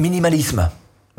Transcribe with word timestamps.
Minimalisme. 0.00 0.70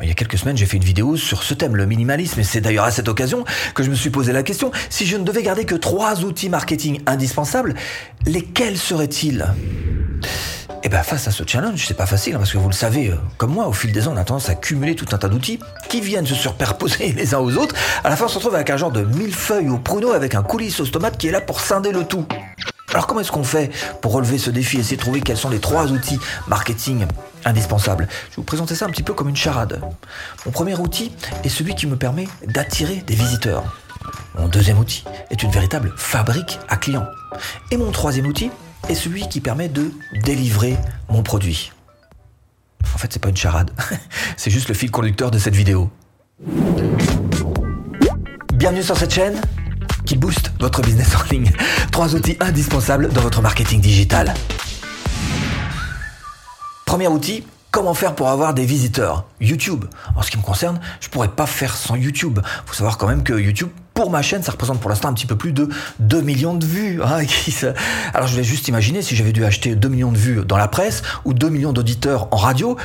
Il 0.02 0.08
y 0.08 0.10
a 0.10 0.14
quelques 0.14 0.36
semaines, 0.36 0.56
j'ai 0.56 0.66
fait 0.66 0.76
une 0.76 0.82
vidéo 0.82 1.16
sur 1.16 1.44
ce 1.44 1.54
thème, 1.54 1.76
le 1.76 1.86
minimalisme, 1.86 2.40
et 2.40 2.42
c'est 2.42 2.60
d'ailleurs 2.60 2.84
à 2.84 2.90
cette 2.90 3.06
occasion 3.06 3.44
que 3.76 3.84
je 3.84 3.90
me 3.90 3.94
suis 3.94 4.10
posé 4.10 4.32
la 4.32 4.42
question, 4.42 4.72
si 4.90 5.06
je 5.06 5.16
ne 5.16 5.22
devais 5.22 5.44
garder 5.44 5.64
que 5.64 5.76
trois 5.76 6.24
outils 6.24 6.48
marketing 6.48 7.00
indispensables, 7.06 7.74
lesquels 8.26 8.76
seraient-ils? 8.76 9.46
Et 10.24 10.26
eh 10.86 10.88
bien 10.88 11.04
face 11.04 11.28
à 11.28 11.30
ce 11.30 11.44
challenge, 11.46 11.84
c'est 11.86 11.96
pas 11.96 12.06
facile, 12.06 12.34
hein, 12.34 12.38
parce 12.38 12.50
que 12.50 12.58
vous 12.58 12.68
le 12.68 12.74
savez, 12.74 13.10
euh, 13.10 13.16
comme 13.36 13.52
moi, 13.52 13.68
au 13.68 13.72
fil 13.72 13.92
des 13.92 14.08
ans, 14.08 14.14
on 14.14 14.16
a 14.16 14.24
tendance 14.24 14.48
à 14.48 14.56
cumuler 14.56 14.96
tout 14.96 15.06
un 15.12 15.18
tas 15.18 15.28
d'outils 15.28 15.60
qui 15.88 16.00
viennent 16.00 16.26
se 16.26 16.34
superposer 16.34 17.12
les 17.16 17.34
uns 17.36 17.38
aux 17.38 17.56
autres. 17.56 17.76
À 18.02 18.10
la 18.10 18.16
fin, 18.16 18.24
on 18.24 18.28
se 18.28 18.34
retrouve 18.34 18.56
avec 18.56 18.70
un 18.70 18.76
genre 18.76 18.90
de 18.90 19.02
millefeuille 19.02 19.68
au 19.68 19.78
pruneau 19.78 20.10
avec 20.10 20.34
un 20.34 20.42
coulis 20.42 20.72
sauce 20.72 20.90
tomate 20.90 21.18
qui 21.18 21.28
est 21.28 21.30
là 21.32 21.40
pour 21.40 21.60
scinder 21.60 21.92
le 21.92 22.02
tout. 22.02 22.26
Alors 22.92 23.06
comment 23.06 23.20
est-ce 23.20 23.30
qu'on 23.30 23.44
fait 23.44 23.70
pour 24.00 24.12
relever 24.12 24.38
ce 24.38 24.50
défi 24.50 24.78
et 24.78 24.80
essayer 24.80 24.96
de 24.96 25.02
trouver 25.02 25.20
quels 25.20 25.36
sont 25.36 25.50
les 25.50 25.60
trois 25.60 25.92
outils 25.92 26.18
marketing 26.48 27.06
indispensables 27.44 28.08
Je 28.24 28.30
vais 28.30 28.36
vous 28.36 28.42
présenter 28.42 28.74
ça 28.74 28.86
un 28.86 28.90
petit 28.90 29.02
peu 29.02 29.14
comme 29.14 29.28
une 29.28 29.36
charade. 29.36 29.80
Mon 30.46 30.52
premier 30.52 30.74
outil 30.76 31.12
est 31.44 31.48
celui 31.48 31.74
qui 31.74 31.86
me 31.86 31.96
permet 31.96 32.28
d'attirer 32.46 32.96
des 33.06 33.14
visiteurs. 33.14 33.64
Mon 34.38 34.48
deuxième 34.48 34.78
outil 34.78 35.04
est 35.30 35.42
une 35.42 35.50
véritable 35.50 35.92
fabrique 35.96 36.58
à 36.68 36.76
clients. 36.76 37.06
Et 37.70 37.76
mon 37.76 37.90
troisième 37.90 38.26
outil 38.26 38.50
est 38.88 38.94
celui 38.94 39.28
qui 39.28 39.40
permet 39.40 39.68
de 39.68 39.90
délivrer 40.24 40.76
mon 41.08 41.22
produit. 41.22 41.72
En 42.94 42.98
fait, 42.98 43.12
c'est 43.12 43.22
pas 43.22 43.28
une 43.28 43.36
charade, 43.36 43.70
c'est 44.36 44.50
juste 44.50 44.68
le 44.68 44.74
fil 44.74 44.90
conducteur 44.90 45.30
de 45.30 45.38
cette 45.38 45.54
vidéo. 45.54 45.90
Bienvenue 48.54 48.82
sur 48.82 48.96
cette 48.96 49.12
chaîne 49.12 49.40
qui 50.04 50.16
booste 50.16 50.52
votre 50.60 50.82
business 50.82 51.14
en 51.14 51.32
ligne. 51.32 51.50
Trois 51.90 52.14
outils 52.14 52.36
indispensables 52.40 53.08
dans 53.12 53.20
votre 53.20 53.40
marketing 53.40 53.80
digital. 53.80 54.34
Premier 56.92 57.08
outil, 57.08 57.42
Comment 57.70 57.94
faire 57.94 58.14
pour 58.14 58.28
avoir 58.28 58.52
des 58.52 58.66
visiteurs 58.66 59.24
YouTube. 59.40 59.86
En 60.14 60.20
ce 60.20 60.30
qui 60.30 60.36
me 60.36 60.42
concerne, 60.42 60.78
je 61.00 61.08
pourrais 61.08 61.28
pas 61.28 61.46
faire 61.46 61.74
sans 61.74 61.96
YouTube. 61.96 62.38
Faut 62.66 62.74
savoir 62.74 62.98
quand 62.98 63.06
même 63.06 63.22
que 63.22 63.32
YouTube, 63.32 63.70
pour 63.94 64.10
ma 64.10 64.20
chaîne, 64.20 64.42
ça 64.42 64.52
représente 64.52 64.78
pour 64.78 64.90
l'instant 64.90 65.08
un 65.08 65.14
petit 65.14 65.24
peu 65.24 65.34
plus 65.34 65.54
de 65.54 65.70
2 66.00 66.20
millions 66.20 66.54
de 66.54 66.66
vues. 66.66 67.02
Hein, 67.02 67.20
Alors 68.12 68.26
je 68.26 68.36
vais 68.36 68.44
juste 68.44 68.68
imaginer 68.68 69.00
si 69.00 69.16
j'avais 69.16 69.32
dû 69.32 69.42
acheter 69.42 69.74
2 69.74 69.88
millions 69.88 70.12
de 70.12 70.18
vues 70.18 70.44
dans 70.44 70.58
la 70.58 70.68
presse 70.68 71.02
ou 71.24 71.32
2 71.32 71.48
millions 71.48 71.72
d'auditeurs 71.72 72.28
en 72.30 72.36
radio. 72.36 72.76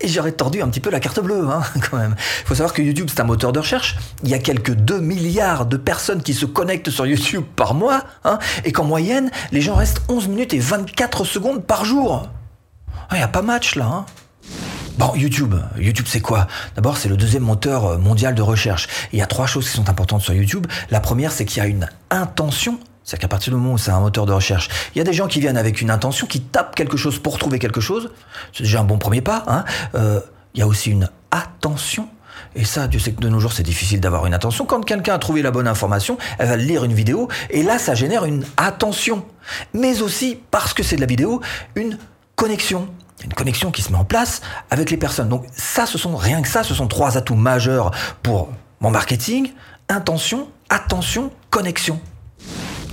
Et 0.00 0.06
j'aurais 0.06 0.30
tordu 0.30 0.62
un 0.62 0.68
petit 0.68 0.78
peu 0.78 0.90
la 0.90 1.00
carte 1.00 1.18
bleue, 1.18 1.48
hein, 1.50 1.62
quand 1.90 1.96
même. 1.96 2.14
Il 2.42 2.46
faut 2.46 2.54
savoir 2.54 2.72
que 2.72 2.82
YouTube, 2.82 3.08
c'est 3.10 3.18
un 3.18 3.24
moteur 3.24 3.52
de 3.52 3.58
recherche. 3.58 3.96
Il 4.22 4.30
y 4.30 4.34
a 4.34 4.38
quelques 4.38 4.74
2 4.74 5.00
milliards 5.00 5.66
de 5.66 5.76
personnes 5.76 6.22
qui 6.22 6.34
se 6.34 6.46
connectent 6.46 6.90
sur 6.90 7.04
YouTube 7.04 7.42
par 7.56 7.74
mois, 7.74 8.04
hein, 8.22 8.38
et 8.64 8.70
qu'en 8.70 8.84
moyenne, 8.84 9.32
les 9.50 9.60
gens 9.60 9.74
restent 9.74 10.02
11 10.08 10.28
minutes 10.28 10.54
et 10.54 10.60
24 10.60 11.24
secondes 11.24 11.64
par 11.64 11.84
jour. 11.84 12.28
Il 13.12 13.16
n'y 13.16 13.22
a 13.22 13.28
pas 13.28 13.42
match 13.42 13.76
là. 13.76 13.86
Hein. 13.86 14.06
Bon, 14.98 15.14
YouTube. 15.14 15.54
YouTube, 15.78 16.06
c'est 16.08 16.20
quoi? 16.20 16.46
D'abord, 16.74 16.96
c'est 16.96 17.08
le 17.08 17.16
deuxième 17.16 17.42
moteur 17.42 17.84
euh, 17.84 17.98
mondial 17.98 18.34
de 18.34 18.42
recherche. 18.42 18.88
il 19.12 19.18
y 19.18 19.22
a 19.22 19.26
trois 19.26 19.46
choses 19.46 19.68
qui 19.68 19.76
sont 19.76 19.90
importantes 19.90 20.22
sur 20.22 20.32
YouTube. 20.32 20.66
La 20.90 21.00
première, 21.00 21.32
c'est 21.32 21.44
qu'il 21.44 21.62
y 21.62 21.66
a 21.66 21.68
une 21.68 21.88
intention 22.10 22.78
c'est 23.06 23.18
qu'à 23.18 23.28
partir 23.28 23.52
du 23.52 23.60
moment 23.60 23.74
où 23.74 23.78
c'est 23.78 23.92
un 23.92 24.00
moteur 24.00 24.26
de 24.26 24.32
recherche, 24.32 24.68
il 24.92 24.98
y 24.98 25.00
a 25.00 25.04
des 25.04 25.12
gens 25.12 25.28
qui 25.28 25.38
viennent 25.38 25.56
avec 25.56 25.80
une 25.80 25.92
intention, 25.92 26.26
qui 26.26 26.40
tapent 26.40 26.74
quelque 26.74 26.96
chose 26.96 27.20
pour 27.20 27.38
trouver 27.38 27.60
quelque 27.60 27.80
chose. 27.80 28.10
C'est 28.52 28.64
déjà 28.64 28.80
un 28.80 28.84
bon 28.84 28.98
premier 28.98 29.20
pas. 29.20 29.44
Hein. 29.46 29.64
Euh, 29.94 30.20
il 30.54 30.60
y 30.60 30.62
a 30.64 30.66
aussi 30.66 30.90
une 30.90 31.08
attention. 31.30 32.08
Et 32.56 32.64
ça, 32.64 32.88
Dieu 32.88 32.98
sait 32.98 33.12
que 33.12 33.20
de 33.20 33.28
nos 33.28 33.38
jours, 33.38 33.52
c'est 33.52 33.62
difficile 33.62 34.00
d'avoir 34.00 34.26
une 34.26 34.34
attention. 34.34 34.66
Quand 34.66 34.84
quelqu'un 34.84 35.14
a 35.14 35.18
trouvé 35.18 35.42
la 35.42 35.52
bonne 35.52 35.68
information, 35.68 36.18
elle 36.38 36.48
va 36.48 36.56
lire 36.56 36.82
une 36.82 36.94
vidéo, 36.94 37.28
et 37.50 37.62
là, 37.62 37.78
ça 37.78 37.94
génère 37.94 38.24
une 38.24 38.44
attention. 38.56 39.24
Mais 39.72 40.02
aussi, 40.02 40.40
parce 40.50 40.74
que 40.74 40.82
c'est 40.82 40.96
de 40.96 41.00
la 41.00 41.06
vidéo, 41.06 41.40
une 41.76 41.98
connexion. 42.34 42.88
Une 43.24 43.32
connexion 43.32 43.70
qui 43.70 43.82
se 43.82 43.90
met 43.90 43.98
en 43.98 44.04
place 44.04 44.42
avec 44.70 44.90
les 44.90 44.96
personnes. 44.96 45.28
Donc 45.28 45.44
ça, 45.52 45.86
ce 45.86 45.98
sont 45.98 46.16
rien 46.16 46.42
que 46.42 46.48
ça, 46.48 46.62
ce 46.62 46.74
sont 46.74 46.86
trois 46.86 47.16
atouts 47.16 47.34
majeurs 47.34 47.90
pour 48.22 48.48
mon 48.80 48.90
marketing. 48.90 49.52
Intention, 49.88 50.48
attention, 50.68 51.30
connexion. 51.50 52.00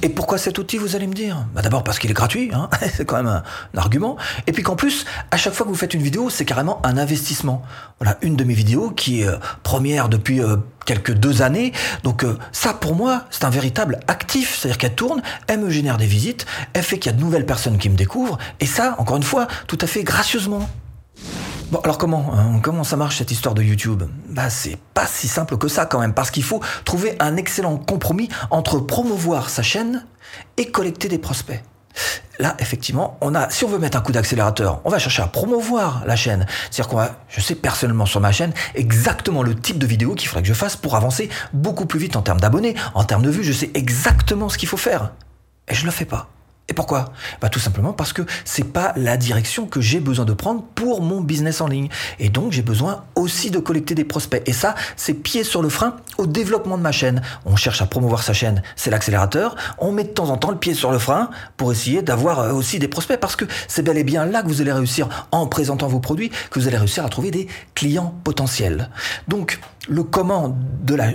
Et 0.03 0.09
pourquoi 0.09 0.37
cet 0.37 0.59
outil, 0.59 0.77
vous 0.77 0.97
allez 0.97 1.07
me 1.07 1.13
dire? 1.13 1.45
Bah 1.55 1.61
D'abord 1.61 1.81
parce 1.81 1.97
qu'il 1.97 2.11
est 2.11 2.13
gratuit, 2.13 2.51
hein 2.53 2.69
c'est 2.93 3.05
quand 3.05 3.15
même 3.15 3.27
un, 3.27 3.43
argument. 3.77 4.17
Et 4.47 4.51
puis 4.51 4.61
qu'en 4.61 4.75
plus, 4.75 5.05
à 5.31 5.37
chaque 5.37 5.53
fois 5.53 5.65
que 5.65 5.71
vous 5.71 5.77
faites 5.77 5.93
une 5.93 6.01
vidéo, 6.01 6.29
c'est 6.29 6.43
carrément 6.43 6.85
un 6.85 6.97
investissement. 6.97 7.61
Voilà, 7.99 8.17
une 8.21 8.35
de 8.35 8.43
mes 8.43 8.53
vidéos 8.53 8.91
qui 8.91 9.21
est 9.21 9.27
euh, 9.27 9.37
première 9.63 10.09
depuis 10.09 10.41
euh, 10.41 10.57
quelques 10.85 11.13
deux 11.13 11.41
années. 11.41 11.71
Donc 12.03 12.25
euh, 12.25 12.37
ça, 12.51 12.73
pour 12.73 12.95
moi, 12.95 13.23
c'est 13.29 13.45
un 13.45 13.49
véritable 13.49 14.01
actif. 14.09 14.59
C'est-à-dire 14.59 14.77
qu'elle 14.77 14.95
tourne, 14.95 15.21
elle 15.47 15.61
me 15.61 15.69
génère 15.69 15.95
des 15.95 16.05
visites, 16.05 16.45
elle 16.73 16.83
fait 16.83 16.99
qu'il 16.99 17.09
y 17.09 17.15
a 17.15 17.17
de 17.17 17.23
nouvelles 17.23 17.45
personnes 17.45 17.77
qui 17.77 17.89
me 17.89 17.95
découvrent. 17.95 18.37
Et 18.59 18.65
ça, 18.65 18.95
encore 18.97 19.15
une 19.15 19.23
fois, 19.23 19.47
tout 19.67 19.77
à 19.79 19.87
fait 19.87 20.03
gracieusement. 20.03 20.67
Alors 21.83 21.97
comment, 21.97 22.31
hein, 22.33 22.59
comment 22.61 22.83
ça 22.83 22.97
marche 22.97 23.17
cette 23.17 23.31
histoire 23.31 23.55
de 23.55 23.63
YouTube? 23.63 24.03
Bah, 24.29 24.49
c'est 24.49 24.77
pas 24.93 25.07
si 25.07 25.27
simple 25.27 25.57
que 25.57 25.67
ça 25.67 25.85
quand 25.85 25.99
même, 25.99 26.13
parce 26.13 26.29
qu'il 26.29 26.43
faut 26.43 26.61
trouver 26.85 27.15
un 27.19 27.35
excellent 27.37 27.77
compromis 27.77 28.29
entre 28.51 28.79
promouvoir 28.79 29.49
sa 29.49 29.63
chaîne 29.63 30.05
et 30.57 30.69
collecter 30.69 31.07
des 31.07 31.17
prospects. 31.17 31.61
Là, 32.39 32.55
effectivement, 32.59 33.17
on 33.21 33.35
a, 33.35 33.49
si 33.49 33.63
on 33.63 33.67
veut 33.67 33.77
mettre 33.77 33.97
un 33.97 34.01
coup 34.01 34.11
d'accélérateur, 34.11 34.81
on 34.83 34.89
va 34.89 34.99
chercher 34.99 35.21
à 35.21 35.27
promouvoir 35.27 36.03
la 36.05 36.15
chaîne. 36.15 36.45
C'est-à-dire 36.71 36.89
qu'on 36.89 36.97
va, 36.97 37.19
je 37.29 37.39
sais 37.39 37.55
personnellement 37.55 38.05
sur 38.05 38.19
ma 38.19 38.31
chaîne 38.31 38.51
exactement 38.73 39.43
le 39.43 39.55
type 39.55 39.77
de 39.77 39.85
vidéo 39.85 40.15
qu'il 40.15 40.27
faudrait 40.27 40.41
que 40.41 40.47
je 40.47 40.53
fasse 40.53 40.75
pour 40.75 40.95
avancer 40.95 41.29
beaucoup 41.53 41.85
plus 41.85 41.99
vite 41.99 42.15
en 42.15 42.21
termes 42.21 42.39
d'abonnés, 42.39 42.75
en 42.95 43.03
termes 43.03 43.21
de 43.21 43.29
vues. 43.29 43.43
Je 43.43 43.53
sais 43.53 43.71
exactement 43.75 44.49
ce 44.49 44.57
qu'il 44.57 44.67
faut 44.67 44.77
faire. 44.77 45.11
Et 45.67 45.75
je 45.75 45.85
le 45.85 45.91
fais 45.91 46.05
pas. 46.05 46.29
Et 46.73 46.75
pourquoi? 46.75 47.13
Bah 47.39 47.49
Tout 47.49 47.59
simplement 47.59 47.93
parce 47.93 48.13
que 48.13 48.23
c'est 48.45 48.63
pas 48.63 48.93
la 48.95 49.15
direction 49.15 49.67
que 49.67 49.79
j'ai 49.79 49.99
besoin 49.99 50.25
de 50.25 50.33
prendre 50.33 50.63
pour 50.73 51.03
mon 51.03 51.21
business 51.21 51.61
en 51.61 51.67
ligne. 51.67 51.87
Et 52.17 52.29
donc 52.29 52.51
j'ai 52.51 52.63
besoin 52.63 53.03
aussi 53.13 53.51
de 53.51 53.59
collecter 53.59 53.93
des 53.93 54.05
prospects. 54.05 54.41
Et 54.47 54.53
ça, 54.53 54.73
c'est 54.95 55.13
pied 55.13 55.43
sur 55.43 55.61
le 55.61 55.69
frein 55.69 55.97
au 56.17 56.25
développement 56.25 56.75
de 56.79 56.81
ma 56.81 56.91
chaîne. 56.91 57.21
On 57.45 57.55
cherche 57.55 57.83
à 57.83 57.85
promouvoir 57.85 58.23
sa 58.23 58.33
chaîne, 58.33 58.63
c'est 58.75 58.89
l'accélérateur. 58.89 59.55
On 59.77 59.91
met 59.91 60.03
de 60.03 60.09
temps 60.09 60.31
en 60.31 60.37
temps 60.37 60.49
le 60.49 60.57
pied 60.57 60.73
sur 60.73 60.91
le 60.91 60.97
frein 60.97 61.29
pour 61.57 61.71
essayer 61.71 62.01
d'avoir 62.01 62.39
euh, 62.39 62.53
aussi 62.53 62.79
des 62.79 62.87
prospects 62.87 63.19
parce 63.19 63.35
que 63.35 63.45
c'est 63.67 63.83
bel 63.83 63.99
et 63.99 64.03
bien 64.03 64.25
là 64.25 64.41
que 64.41 64.47
vous 64.47 64.59
allez 64.59 64.71
réussir 64.71 65.27
en 65.31 65.45
présentant 65.45 65.85
vos 65.85 65.99
produits, 65.99 66.31
que 66.49 66.59
vous 66.59 66.67
allez 66.67 66.77
réussir 66.77 67.05
à 67.05 67.09
trouver 67.09 67.29
des 67.29 67.47
clients 67.75 68.15
potentiels. 68.23 68.89
Donc 69.27 69.59
le 69.87 70.01
comment 70.01 70.57
de 70.81 70.95
la 70.95 71.11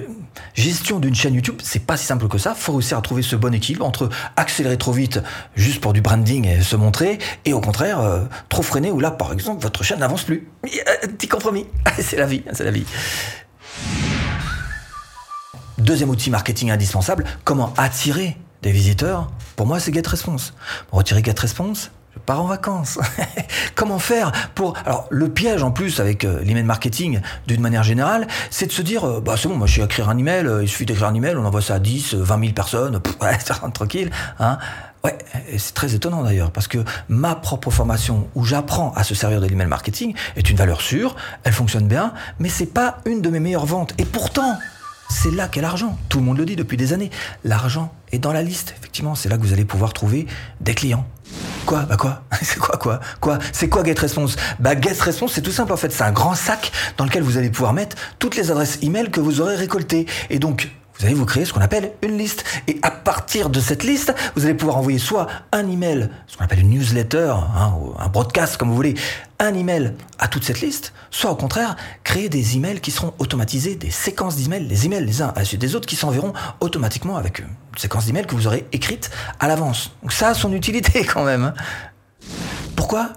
gestion 0.55 0.99
d'une 0.99 1.15
chaîne 1.15 1.35
YouTube, 1.35 1.61
c'est 1.63 1.85
pas 1.85 1.97
si 1.97 2.07
simple 2.07 2.29
que 2.29 2.39
ça. 2.39 2.55
Faut 2.55 2.73
réussir 2.73 2.99
à 2.99 3.03
trouver 3.03 3.23
ce 3.23 3.37
bon 3.37 3.55
équilibre 3.55 3.85
entre 3.85 4.09
accélérer 4.37 4.79
trop 4.79 4.93
vite 4.93 5.21
juste 5.55 5.81
pour 5.81 5.93
du 5.93 6.01
branding 6.01 6.47
et 6.47 6.63
se 6.63 6.77
montrer, 6.77 7.19
et 7.45 7.53
au 7.53 7.61
contraire 7.61 8.01
euh, 8.01 8.25
trop 8.49 8.63
freiner 8.63 8.91
où 8.91 9.01
là, 9.01 9.11
par 9.11 9.33
exemple, 9.33 9.63
votre 9.63 9.83
chaîne 9.83 10.01
n'avance 10.01 10.25
plus. 10.25 10.49
Petit 10.63 11.29
compromis. 11.29 11.67
c'est 11.99 12.17
la 12.17 12.27
vie, 12.27 12.43
c'est 12.53 12.65
la 12.65 12.71
vie. 12.71 12.85
Deuxième 15.79 16.11
outil 16.11 16.31
marketing 16.31 16.71
indispensable, 16.71 17.25
comment 17.45 17.73
attirer 17.77 18.37
des 18.63 18.73
visiteurs 18.73 19.31
Pour 19.57 19.67
moi, 19.67 19.79
c'est 19.79 19.95
GetResponse. 19.95 20.55
Retirer 20.91 21.23
GetResponse, 21.23 21.93
pars 22.19 22.43
en 22.43 22.47
vacances. 22.47 22.99
Comment 23.75 23.99
faire 23.99 24.33
pour... 24.55 24.75
Alors, 24.85 25.07
le 25.11 25.29
piège 25.29 25.63
en 25.63 25.71
plus 25.71 26.01
avec 26.01 26.25
euh, 26.25 26.41
l'email 26.43 26.65
marketing, 26.65 27.21
d'une 27.47 27.61
manière 27.61 27.83
générale, 27.83 28.27
c'est 28.51 28.67
de 28.67 28.73
se 28.73 28.83
dire, 28.83 29.05
euh, 29.05 29.21
bah 29.21 29.35
c'est 29.37 29.49
bon, 29.49 29.57
moi 29.57 29.67
je 29.67 29.73
suis 29.73 29.83
à 29.83 29.87
écrire 29.87 30.09
un 30.09 30.19
email, 30.19 30.47
euh, 30.47 30.63
il 30.63 30.69
suffit 30.69 30.87
d'écrire 30.87 31.09
un 31.09 31.15
email, 31.15 31.37
on 31.37 31.45
envoie 31.45 31.63
ça 31.63 31.75
à 31.75 31.79
10, 31.79 32.15
20 32.15 32.41
000 32.41 32.53
personnes, 32.53 33.01
ouais, 33.21 33.39
ça 33.39 33.55
rentre 33.55 33.75
tranquille. 33.75 34.11
Hein. 34.39 34.59
Ouais, 35.05 35.17
c'est 35.57 35.75
très 35.75 35.95
étonnant 35.95 36.25
d'ailleurs, 36.25 36.51
parce 36.51 36.67
que 36.67 36.79
ma 37.09 37.37
propre 37.37 37.71
formation 37.71 38.29
où 38.35 38.45
j'apprends 38.45 38.93
à 38.95 39.05
se 39.05 39.15
servir 39.15 39.41
de 39.41 39.47
l'email 39.47 39.69
marketing 39.69 40.15
est 40.37 40.51
une 40.51 40.57
valeur 40.57 40.81
sûre, 40.81 41.15
elle 41.45 41.53
fonctionne 41.53 41.87
bien, 41.87 42.13
mais 42.41 42.49
c'est 42.49 42.67
pas 42.67 42.99
une 43.07 43.23
de 43.23 43.31
mes 43.31 43.39
meilleures 43.39 43.67
ventes. 43.67 43.95
Et 43.99 44.05
pourtant, 44.05 44.59
c'est 45.09 45.31
là 45.31 45.49
qu'est 45.49 45.61
l'argent. 45.61 45.97
Tout 46.09 46.19
le 46.19 46.25
monde 46.25 46.39
le 46.39 46.45
dit 46.45 46.57
depuis 46.57 46.77
des 46.77 46.93
années. 46.93 47.11
L'argent 47.45 47.93
est 48.13 48.19
dans 48.19 48.33
la 48.33 48.43
liste. 48.43 48.75
Effectivement, 48.79 49.15
c'est 49.15 49.29
là 49.29 49.37
que 49.37 49.43
vous 49.43 49.53
allez 49.53 49.65
pouvoir 49.65 49.93
trouver 49.93 50.27
des 50.61 50.75
clients. 50.75 51.07
Quoi? 51.67 51.83
Bah 51.83 51.97
quoi? 51.97 52.23
C'est 52.43 52.59
quoi 52.59 52.77
quoi? 52.77 53.01
Quoi? 53.21 53.39
C'est 53.53 53.69
quoi 53.69 53.85
GetResponse 53.85 54.37
Bah 54.59 54.79
GetResponse, 54.81 55.33
c'est 55.35 55.43
tout 55.43 55.53
simple 55.53 55.73
en 55.73 55.77
fait. 55.77 55.93
C'est 55.93 56.05
un 56.05 56.13
grand 56.13 56.35
sac 56.35 56.73
dans 56.97 57.05
lequel 57.05 57.23
vous 57.23 57.37
allez 57.37 57.51
pouvoir 57.51 57.73
mettre 57.73 57.97
toutes 58.19 58.37
les 58.37 58.51
adresses 58.51 58.79
email 58.83 59.11
que 59.11 59.21
vous 59.21 59.41
aurez 59.41 59.57
récoltées. 59.57 60.07
Et 60.31 60.39
donc, 60.39 60.71
vous 60.99 61.07
allez 61.07 61.15
vous 61.15 61.27
créer 61.27 61.45
ce 61.45 61.53
qu'on 61.53 61.61
appelle 61.61 61.93
une 62.03 62.19
liste. 62.19 62.45
Et 62.67 62.79
à 62.83 62.91
partir 62.91 63.51
de 63.51 63.61
cette 63.61 63.85
liste, 63.85 64.15
vous 64.35 64.45
allez 64.45 64.55
pouvoir 64.55 64.79
envoyer 64.79 64.99
soit 64.99 65.27
un 65.53 65.69
email, 65.69 66.11
ce 66.27 66.37
qu'on 66.37 66.45
appelle 66.45 66.61
une 66.61 66.71
newsletter, 66.71 67.35
hein, 67.57 67.75
un 67.99 68.09
broadcast 68.09 68.57
comme 68.57 68.69
vous 68.69 68.75
voulez, 68.75 68.95
un 69.39 69.55
email 69.55 69.95
à 70.19 70.27
toute 70.27 70.43
cette 70.43 70.61
liste, 70.61 70.93
soit 71.11 71.31
au 71.31 71.37
contraire, 71.37 71.77
créer 72.03 72.29
des 72.29 72.57
emails 72.57 72.81
qui 72.81 72.91
seront 72.91 73.15
automatisés, 73.19 73.77
des 73.77 73.91
séquences 73.91 74.37
d'emails, 74.37 74.67
les 74.67 74.87
emails 74.87 75.05
les 75.05 75.23
uns 75.23 75.29
à 75.29 75.39
la 75.39 75.45
suite 75.45 75.61
des 75.61 75.77
autres 75.77 75.87
qui 75.87 75.97
s'enverront 75.97 76.33
automatiquement 76.61 77.17
avec 77.17 77.39
une 77.39 77.47
séquence 77.77 78.07
d'emails 78.07 78.27
que 78.27 78.35
vous 78.35 78.49
aurez 78.49 78.67
écrite 78.73 79.11
à 79.39 79.47
l'avance. 79.47 79.93
Donc 80.03 80.13
ça 80.13 80.29
a 80.31 80.35
son 80.35 80.53
utilité 80.53 81.05
quand 81.13 81.25
même. 81.25 81.45
Hein. 81.45 81.55
Pourquoi? 82.75 83.13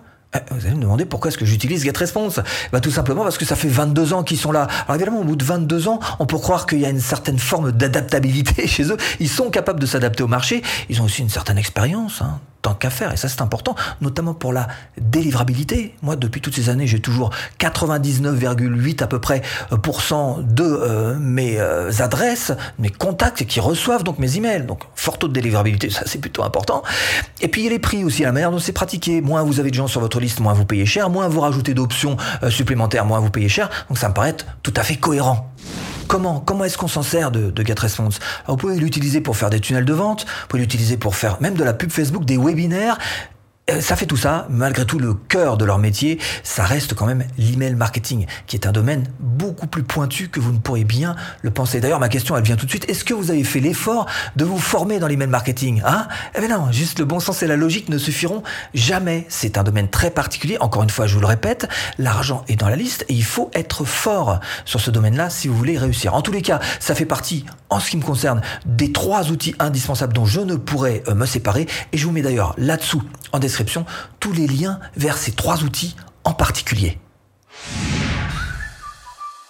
Vous 0.52 0.66
allez 0.66 0.76
me 0.76 0.82
demander 0.82 1.06
pourquoi 1.06 1.30
est-ce 1.30 1.38
que 1.38 1.46
j'utilise 1.46 1.84
GetResponse? 1.84 2.40
Bah, 2.72 2.80
Tout 2.80 2.92
simplement 2.92 3.24
parce 3.24 3.38
que 3.38 3.46
ça 3.46 3.56
fait 3.56 3.68
22 3.68 4.14
ans 4.14 4.24
qu'ils 4.24 4.38
sont 4.38 4.52
là. 4.52 4.68
Alors 4.86 4.96
évidemment, 4.96 5.22
au 5.22 5.24
bout 5.26 5.36
de 5.36 5.44
22 5.44 5.88
ans, 5.88 6.00
on 6.20 6.26
peut 6.26 6.38
croire 6.38 6.66
qu'il 6.66 6.80
y 6.80 6.86
a 6.86 6.90
une 6.90 7.02
certaine 7.02 7.40
forme 7.40 7.72
d'adaptabilité 7.72 8.68
chez 8.68 8.92
eux. 8.92 8.98
Ils 9.20 9.30
sont 9.30 9.50
capables 9.50 9.80
de 9.80 9.86
s'adapter 9.86 10.24
au 10.24 10.28
marché. 10.28 10.62
Ils 10.90 11.02
ont 11.02 11.06
aussi 11.06 11.22
une 11.22 11.30
certaine 11.30 11.58
expérience. 11.58 12.22
Hein. 12.22 12.40
Tant 12.62 12.74
qu'à 12.74 12.90
faire, 12.90 13.12
et 13.12 13.18
ça 13.18 13.28
c'est 13.28 13.42
important, 13.42 13.76
notamment 14.02 14.34
pour 14.34 14.54
la 14.54 14.68
délivrabilité. 15.00 15.96
Moi, 16.02 16.16
depuis 16.16 16.42
toutes 16.42 16.56
ces 16.56 16.70
années, 16.70 16.88
j'ai 16.88 17.00
toujours 17.00 17.32
99,8 17.60 19.04
à 19.04 19.08
peu 19.08 19.20
près 19.20 19.42
euh, 19.72 19.78
de 20.42 20.64
euh, 20.64 21.18
mes 21.20 21.60
euh, 21.60 21.92
adresses, 22.00 22.52
mes 22.80 22.90
contacts 22.90 23.46
qui 23.46 23.60
reçoivent 23.60 24.04
donc 24.04 24.20
mes 24.20 24.38
emails. 24.38 24.66
Donc, 24.66 24.84
fort 24.96 25.18
taux 25.18 25.28
de 25.28 25.34
délivrabilité, 25.34 25.90
ça 25.90 26.04
c'est 26.06 26.20
plutôt 26.20 26.44
important. 26.44 26.84
Et 27.42 27.48
puis, 27.48 27.62
il 27.62 27.64
y 27.66 27.68
a 27.68 27.72
les 27.72 27.80
prix 27.80 28.04
aussi, 28.04 28.24
la 28.24 28.32
manière 28.32 28.52
dont 28.52 28.60
c'est 28.60 28.72
pratiqué. 28.72 29.22
Moins 29.22 29.44
vous 29.44 29.60
avez 29.60 29.70
de 29.70 29.76
gens 29.76 29.88
sur 29.88 30.02
votre 30.02 30.20
liste, 30.20 30.40
moins 30.40 30.54
vous 30.54 30.66
payez 30.66 30.86
cher. 30.86 31.10
Moins 31.10 31.28
vous 31.28 31.42
rajoutez 31.42 31.74
d'options 31.74 32.18
supplémentaires, 32.50 33.06
moins 33.06 33.20
vous 33.20 33.30
payez 33.30 33.50
cher. 33.50 33.70
Donc, 33.90 33.98
ça 33.98 34.10
me 34.10 34.14
paraît 34.14 34.36
tout 34.64 34.74
à 34.76 34.84
fait 34.84 34.96
cohérent. 34.96 35.52
Comment 36.12 36.42
Comment 36.42 36.66
est-ce 36.66 36.78
qu'on 36.78 36.90
s'en 36.90 37.04
sert 37.04 37.32
de, 37.32 37.52
de 37.52 37.66
GetResponse 37.66 38.20
Vous 38.46 38.58
pouvez 38.58 38.76
l'utiliser 38.76 39.22
pour 39.22 39.38
faire 39.38 39.50
des 39.50 39.62
tunnels 39.62 39.86
de 39.86 39.94
vente, 39.94 40.26
vous 40.26 40.48
pouvez 40.50 40.62
l'utiliser 40.62 40.98
pour 40.98 41.16
faire 41.16 41.42
même 41.42 41.54
de 41.54 41.64
la 41.64 41.72
pub 41.72 41.90
Facebook, 41.90 42.26
des 42.26 42.36
webinaires, 42.36 42.98
ça 43.80 43.96
fait 43.96 44.06
tout 44.06 44.18
ça, 44.18 44.48
malgré 44.50 44.86
tout 44.86 45.00
le 45.00 45.14
cœur 45.14 45.56
de 45.56 45.66
leur 45.66 45.78
métier, 45.78 46.20
ça 46.44 46.64
reste 46.64 46.94
quand 46.94 47.06
même 47.06 47.24
l'email 47.38 47.76
marketing, 47.76 48.26
qui 48.48 48.56
est 48.56 48.66
un 48.66 48.72
domaine 48.72 49.06
beaucoup 49.20 49.68
plus 49.68 49.84
pointu 49.84 50.30
que 50.30 50.40
vous 50.40 50.52
ne 50.52 50.58
pourriez 50.58 50.84
bien 50.84 51.16
le 51.42 51.52
penser. 51.52 51.80
D'ailleurs, 51.80 52.00
ma 52.00 52.10
question, 52.10 52.36
elle 52.36 52.44
vient 52.44 52.56
tout 52.56 52.66
de 52.66 52.72
suite. 52.72 52.90
Est-ce 52.90 53.06
que 53.06 53.14
vous 53.14 53.32
avez 53.32 53.44
fait 53.44 53.60
l'effort 53.60 54.08
de 54.36 54.44
vous 54.44 54.58
former 54.58 55.00
dans 55.00 55.08
l'email 55.08 55.28
marketing 55.28 55.82
hein? 55.86 56.08
Eh 56.36 56.40
bien 56.40 56.50
non, 56.58 56.72
juste 56.72 57.00
le 57.00 57.06
bon 57.06 57.20
sens 57.20 57.44
et 57.44 57.48
la 57.48 57.56
logique 57.56 57.88
ne 57.90 57.98
suffiront 57.98 58.44
jamais. 58.74 59.26
C'est 59.30 59.58
un 59.58 59.64
domaine 59.64 59.90
très 59.90 60.12
particulier. 60.12 60.58
Encore 60.60 60.84
une 60.84 60.90
fois, 60.90 61.08
je 61.08 61.14
vous 61.14 61.22
le 61.22 61.28
répète, 61.28 61.68
l'argent 61.98 62.44
est 62.48 62.56
dans 62.56 62.70
la 62.70 62.76
liste 62.76 63.06
et 63.10 63.14
il 63.14 63.24
faut 63.24 63.52
être 63.54 63.86
fort 63.86 64.40
sur 64.66 64.82
ce 64.82 64.92
domaine-là 64.92 65.30
si 65.30 65.48
vous 65.48 65.56
voulez 65.56 65.78
réussir. 65.78 66.14
En 66.14 66.22
tous 66.22 66.32
les 66.32 66.42
cas, 66.42 66.60
ça 66.80 66.96
fait 66.96 67.06
partie, 67.06 67.46
en 67.70 67.80
ce 67.80 67.92
qui 67.92 67.98
me 67.98 68.04
concerne, 68.04 68.42
des 68.66 68.92
trois 68.92 69.30
outils 69.30 69.56
indispensables 69.60 70.14
dont 70.14 70.26
je 70.26 70.42
ne 70.42 70.56
pourrais 70.56 71.04
euh, 71.08 71.16
me 71.16 71.26
séparer. 71.26 71.68
Et 71.94 71.98
je 71.98 72.06
vous 72.06 72.12
mets 72.12 72.22
d'ailleurs 72.22 72.54
là-dessous, 72.58 73.04
en 73.32 73.40
description, 73.40 73.51
tous 74.20 74.32
les 74.32 74.48
liens 74.48 74.80
vers 74.96 75.18
ces 75.18 75.32
trois 75.32 75.64
outils 75.64 75.96
en 76.24 76.34
particulier. 76.34 77.00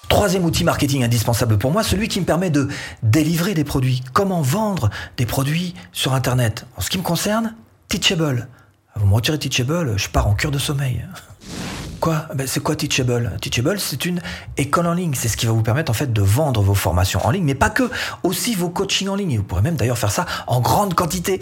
Troisième 0.09 0.43
outil 0.43 0.65
marketing 0.65 1.03
indispensable 1.05 1.57
pour 1.57 1.71
moi, 1.71 1.83
celui 1.83 2.09
qui 2.09 2.19
me 2.19 2.25
permet 2.25 2.49
de 2.49 2.67
délivrer 3.01 3.53
des 3.53 3.63
produits. 3.63 4.03
Comment 4.11 4.41
vendre 4.41 4.89
des 5.15 5.25
produits 5.25 5.73
sur 5.93 6.13
Internet? 6.13 6.65
En 6.75 6.81
ce 6.81 6.89
qui 6.89 6.97
me 6.97 7.03
concerne, 7.03 7.55
Teachable. 7.87 8.49
Vous 8.97 9.07
me 9.07 9.13
retirez 9.13 9.39
Teachable, 9.39 9.97
je 9.97 10.09
pars 10.09 10.27
en 10.27 10.33
cure 10.33 10.51
de 10.51 10.59
sommeil. 10.59 11.05
Quoi? 12.01 12.25
Ben, 12.35 12.45
C'est 12.45 12.59
quoi 12.59 12.75
Teachable? 12.75 13.37
Teachable, 13.41 13.79
c'est 13.79 14.05
une 14.05 14.21
école 14.57 14.87
en 14.87 14.93
ligne. 14.93 15.13
C'est 15.15 15.29
ce 15.29 15.37
qui 15.37 15.45
va 15.45 15.53
vous 15.53 15.63
permettre 15.63 15.89
en 15.89 15.93
fait 15.93 16.11
de 16.11 16.21
vendre 16.21 16.61
vos 16.61 16.75
formations 16.75 17.25
en 17.25 17.31
ligne, 17.31 17.45
mais 17.45 17.55
pas 17.55 17.69
que, 17.69 17.89
aussi 18.23 18.53
vos 18.53 18.69
coachings 18.69 19.07
en 19.07 19.15
ligne. 19.15 19.37
Vous 19.37 19.43
pourrez 19.43 19.61
même 19.61 19.75
d'ailleurs 19.75 19.97
faire 19.97 20.11
ça 20.11 20.25
en 20.47 20.59
grande 20.59 20.93
quantité. 20.93 21.41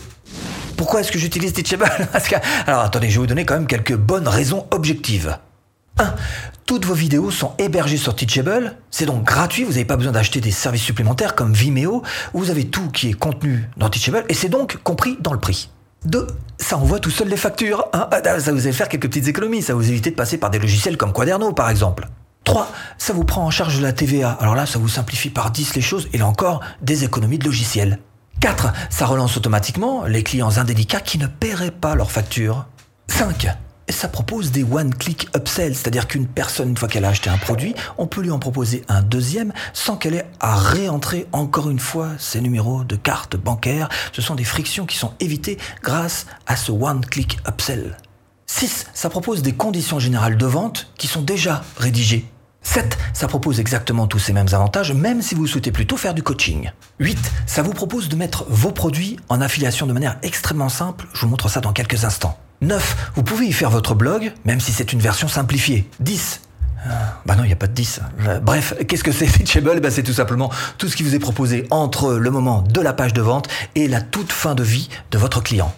Pourquoi 0.79 1.01
est-ce 1.01 1.11
que 1.11 1.19
j'utilise 1.19 1.51
Teachable 1.51 1.91
alors 2.65 2.83
attendez, 2.83 3.09
je 3.09 3.15
vais 3.15 3.19
vous 3.19 3.27
donner 3.27 3.43
quand 3.43 3.55
même 3.55 3.67
quelques 3.67 3.97
bonnes 3.97 4.29
raisons 4.29 4.65
objectives. 4.71 5.37
1. 5.97 6.15
Toutes 6.65 6.85
vos 6.85 6.93
vidéos 6.93 7.31
sont 7.31 7.51
hébergées 7.57 7.97
sur 7.97 8.15
Teachable. 8.15 8.77
C'est 8.89 9.05
donc 9.05 9.25
gratuit, 9.25 9.65
vous 9.65 9.71
n'avez 9.71 9.83
pas 9.83 9.97
besoin 9.97 10.13
d'acheter 10.13 10.39
des 10.39 10.51
services 10.51 10.83
supplémentaires 10.83 11.35
comme 11.35 11.51
Vimeo. 11.51 12.01
Vous 12.33 12.49
avez 12.49 12.67
tout 12.67 12.87
qui 12.91 13.09
est 13.09 13.13
contenu 13.13 13.69
dans 13.75 13.89
Teachable 13.89 14.23
et 14.29 14.33
c'est 14.33 14.47
donc 14.47 14.77
compris 14.81 15.17
dans 15.19 15.33
le 15.33 15.39
prix. 15.41 15.69
2. 16.05 16.27
Ça 16.57 16.77
envoie 16.77 17.01
tout 17.01 17.11
seul 17.11 17.27
les 17.27 17.35
factures. 17.35 17.85
Hein. 17.91 18.07
Ah, 18.09 18.39
ça 18.39 18.53
vous 18.53 18.61
fait 18.61 18.71
faire 18.71 18.87
quelques 18.87 19.09
petites 19.09 19.27
économies. 19.27 19.61
Ça 19.61 19.73
vous 19.73 19.85
évite 19.89 20.05
de 20.05 20.11
passer 20.11 20.37
par 20.37 20.49
des 20.49 20.59
logiciels 20.59 20.95
comme 20.95 21.11
Quaderno 21.11 21.51
par 21.51 21.69
exemple. 21.69 22.07
3. 22.45 22.71
Ça 22.97 23.11
vous 23.11 23.25
prend 23.25 23.43
en 23.43 23.51
charge 23.51 23.81
la 23.81 23.91
TVA. 23.91 24.31
Alors 24.39 24.55
là, 24.55 24.65
ça 24.65 24.79
vous 24.79 24.87
simplifie 24.87 25.29
par 25.29 25.51
10 25.51 25.75
les 25.75 25.81
choses 25.81 26.07
et 26.13 26.17
là 26.17 26.25
encore, 26.25 26.61
des 26.81 27.03
économies 27.03 27.37
de 27.37 27.43
logiciels. 27.43 27.99
4. 28.39 28.71
Ça 28.89 29.05
relance 29.05 29.35
automatiquement 29.35 30.05
les 30.05 30.23
clients 30.23 30.57
indélicats 30.57 31.01
qui 31.01 31.17
ne 31.17 31.27
paieraient 31.27 31.71
pas 31.71 31.95
leurs 31.95 32.11
factures. 32.11 32.67
5. 33.07 33.49
Ça 33.89 34.07
propose 34.07 34.51
des 34.51 34.63
one-click 34.63 35.27
upsells, 35.35 35.75
c'est-à-dire 35.75 36.07
qu'une 36.07 36.27
personne, 36.27 36.69
une 36.69 36.77
fois 36.77 36.87
qu'elle 36.87 37.05
a 37.05 37.09
acheté 37.09 37.29
un 37.29 37.37
produit, 37.37 37.73
on 37.97 38.07
peut 38.07 38.21
lui 38.21 38.31
en 38.31 38.39
proposer 38.39 38.83
un 38.87 39.01
deuxième 39.01 39.51
sans 39.73 39.97
qu'elle 39.97 40.13
ait 40.13 40.27
à 40.39 40.55
réentrer 40.55 41.27
encore 41.31 41.69
une 41.69 41.79
fois 41.79 42.09
ses 42.17 42.39
numéros 42.39 42.83
de 42.83 42.95
carte 42.95 43.35
bancaire. 43.35 43.89
Ce 44.13 44.21
sont 44.21 44.35
des 44.35 44.43
frictions 44.43 44.85
qui 44.85 44.97
sont 44.97 45.13
évitées 45.19 45.57
grâce 45.83 46.27
à 46.45 46.55
ce 46.55 46.71
one-click 46.71 47.39
upsell. 47.47 47.97
6. 48.45 48.87
Ça 48.93 49.09
propose 49.09 49.41
des 49.41 49.53
conditions 49.53 49.99
générales 49.99 50.37
de 50.37 50.45
vente 50.45 50.91
qui 50.97 51.07
sont 51.07 51.21
déjà 51.21 51.63
rédigées 51.77 52.25
7. 52.61 52.97
Ça 53.13 53.27
propose 53.27 53.59
exactement 53.59 54.07
tous 54.07 54.19
ces 54.19 54.33
mêmes 54.33 54.47
avantages, 54.51 54.93
même 54.93 55.21
si 55.21 55.35
vous 55.35 55.47
souhaitez 55.47 55.71
plutôt 55.71 55.97
faire 55.97 56.13
du 56.13 56.23
coaching. 56.23 56.71
8. 56.99 57.17
Ça 57.45 57.61
vous 57.61 57.73
propose 57.73 58.09
de 58.09 58.15
mettre 58.15 58.45
vos 58.49 58.71
produits 58.71 59.17
en 59.29 59.41
affiliation 59.41 59.87
de 59.87 59.93
manière 59.93 60.17
extrêmement 60.23 60.69
simple. 60.69 61.07
Je 61.13 61.21
vous 61.21 61.27
montre 61.27 61.49
ça 61.49 61.61
dans 61.61 61.73
quelques 61.73 62.05
instants. 62.05 62.37
9. 62.61 63.11
Vous 63.15 63.23
pouvez 63.23 63.45
y 63.45 63.53
faire 63.53 63.69
votre 63.69 63.95
blog, 63.95 64.33
même 64.45 64.59
si 64.59 64.71
c'est 64.71 64.93
une 64.93 64.99
version 64.99 65.27
simplifiée. 65.27 65.89
10. 65.99 66.41
Ah, 66.85 67.21
bah 67.25 67.35
non, 67.35 67.43
il 67.43 67.47
n'y 67.47 67.53
a 67.53 67.57
pas 67.57 67.67
de 67.67 67.73
10. 67.73 68.01
Bref, 68.41 68.73
qu'est-ce 68.87 69.03
que 69.03 69.11
c'est 69.11 69.25
Teachable 69.25 69.79
bah 69.81 69.91
C'est 69.91 70.03
tout 70.03 70.13
simplement 70.13 70.51
tout 70.77 70.87
ce 70.87 70.95
qui 70.95 71.03
vous 71.03 71.15
est 71.15 71.19
proposé 71.19 71.67
entre 71.71 72.13
le 72.13 72.31
moment 72.31 72.61
de 72.61 72.81
la 72.81 72.93
page 72.93 73.13
de 73.13 73.21
vente 73.21 73.47
et 73.75 73.87
la 73.87 74.01
toute 74.01 74.31
fin 74.31 74.55
de 74.55 74.63
vie 74.63 74.89
de 75.11 75.17
votre 75.17 75.41
client. 75.41 75.73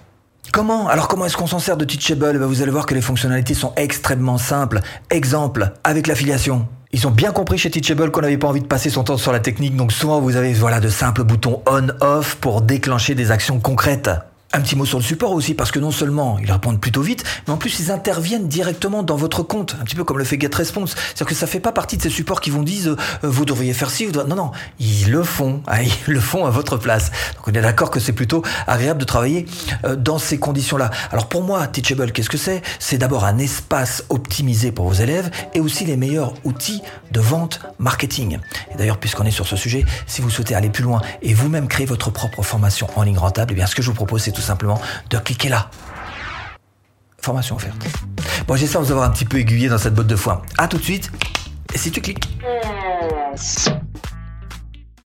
Comment? 0.52 0.90
Alors 0.90 1.08
comment 1.08 1.26
est-ce 1.26 1.38
qu'on 1.38 1.48
s'en 1.48 1.60
sert 1.60 1.78
de 1.78 1.86
Teachable? 1.86 2.38
Bah 2.38 2.46
Vous 2.46 2.62
allez 2.62 2.72
voir 2.72 2.86
que 2.86 2.94
les 2.94 3.02
fonctionnalités 3.02 3.54
sont 3.54 3.72
extrêmement 3.78 4.38
simples. 4.38 4.82
Exemple, 5.10 5.72
avec 5.86 6.08
l'affiliation. 6.08 6.68
Ils 6.92 7.08
ont 7.08 7.12
bien 7.12 7.32
compris 7.32 7.58
chez 7.58 7.72
Teachable 7.72 8.12
qu'on 8.12 8.20
n'avait 8.20 8.38
pas 8.38 8.50
envie 8.50 8.60
de 8.60 8.68
passer 8.68 8.90
son 8.90 9.06
temps 9.06 9.16
sur 9.16 9.32
la 9.32 9.40
technique, 9.40 9.78
donc 9.78 9.94
souvent 9.94 10.20
vous 10.20 10.36
avez 10.36 10.52
voilà 10.52 10.82
de 10.82 10.90
simples 10.90 11.24
boutons 11.24 11.62
on/off 11.66 12.36
pour 12.36 12.62
déclencher 12.62 13.16
des 13.16 13.32
actions 13.32 13.62
concrètes. 13.62 14.10
Un 14.54 14.60
petit 14.60 14.76
mot 14.76 14.86
sur 14.86 14.98
le 14.98 15.04
support 15.04 15.32
aussi, 15.32 15.54
parce 15.54 15.72
que 15.72 15.80
non 15.80 15.92
seulement 15.92 16.38
ils 16.38 16.52
répondent 16.52 16.80
plutôt 16.82 17.02
vite, 17.02 17.24
mais 17.48 17.54
en 17.54 17.58
plus 17.58 17.80
ils 17.80 17.90
interviennent 17.90 18.50
directement 18.50 19.02
dans 19.02 19.16
votre 19.16 19.44
compte, 19.44 19.78
un 19.80 19.86
petit 19.86 19.96
peu 19.96 20.04
comme 20.04 20.18
le 20.18 20.26
fait 20.26 20.38
GetResponse. 20.38 20.94
C'est-à-dire 20.94 21.28
que 21.28 21.36
ça 21.36 21.48
fait 21.48 21.62
pas 21.62 21.72
partie 21.72 21.96
de 21.96 22.02
ces 22.02 22.10
supports 22.10 22.42
qui 22.42 22.50
vous 22.50 22.66
disent 22.66 22.90
euh, 22.90 22.98
vous 23.24 23.46
devriez 23.46 23.72
faire 23.72 23.90
ci, 23.90 24.08
non, 24.08 24.36
non, 24.36 24.52
ils 24.78 25.10
le 25.10 25.24
font, 25.24 25.64
hein, 25.68 25.84
ils 26.08 26.14
le 26.14 26.20
font 26.20 26.46
à 26.46 26.50
votre 26.50 26.76
place. 26.76 27.12
Donc 27.38 27.48
on 27.48 27.52
est 27.54 27.62
d'accord 27.62 27.92
que 27.92 28.02
c'est 28.02 28.12
plutôt 28.12 28.44
agréable 28.68 29.00
de 29.00 29.06
travailler 29.06 29.46
euh, 29.86 29.96
dans 29.96 30.20
ces 30.20 30.38
conditions-là. 30.38 30.90
Alors 31.14 31.30
pour 31.30 31.44
moi, 31.44 31.66
Teachable, 31.68 32.12
qu'est-ce 32.12 32.30
que 32.30 32.38
c'est? 32.38 32.62
C'est 32.80 32.98
d'abord 32.98 33.24
un 33.24 33.38
espace 33.38 34.04
optimisé 34.10 34.74
pour 34.74 34.90
vos 34.90 34.96
élèves 35.02 35.32
et 35.54 35.62
aussi 35.62 35.86
les 35.86 35.96
meilleurs 35.96 36.34
outils 36.44 36.82
de 37.12 37.22
vente 37.22 37.62
marketing. 37.80 38.40
Et 38.74 38.78
d'ailleurs, 38.78 38.98
puisqu'on 38.98 39.24
est 39.24 39.32
sur 39.32 39.48
ce 39.48 39.56
sujet, 39.56 39.86
si 40.08 40.22
vous 40.22 40.30
souhaitez 40.30 40.56
aller 40.56 40.70
plus 40.70 40.84
loin 40.84 41.02
et 41.22 41.34
vous-même 41.34 41.70
créer 41.70 41.86
votre 41.86 42.10
propre 42.10 42.44
formation 42.44 42.88
en 42.98 43.04
ligne 43.04 43.18
rentable, 43.18 43.54
eh 43.54 43.56
bien 43.56 43.66
ce 43.66 43.76
que 43.76 43.82
je 43.82 43.88
vous 43.88 43.96
propose, 43.96 44.24
c'est 44.24 44.32
tout 44.32 44.41
simplement 44.42 44.82
de 45.10 45.18
cliquer 45.18 45.50
là. 45.50 45.70
Formation 47.22 47.56
offerte. 47.56 47.78
Bon, 48.48 48.56
j'espère 48.56 48.82
vous 48.82 48.92
avoir 48.92 49.08
un 49.08 49.12
petit 49.12 49.26
peu 49.26 49.38
aiguillé 49.38 49.70
dans 49.70 49.78
cette 49.78 49.94
botte 49.94 50.08
de 50.08 50.16
foin. 50.16 50.42
À 50.58 50.68
tout 50.68 50.78
de 50.78 50.84
suite. 50.84 51.12
Et 51.74 51.78
si 51.78 51.92
tu 51.92 52.02
cliques. 52.02 52.28